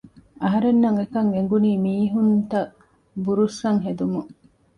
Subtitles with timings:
[0.41, 2.73] އަހަރެންނަށް އެކަން އެނގުނީ މީހުންތައް
[3.23, 4.29] ބުރުއްސަން ހެދުމުން